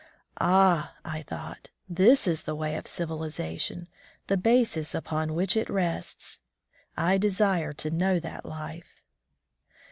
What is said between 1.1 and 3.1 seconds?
thought, this is the way of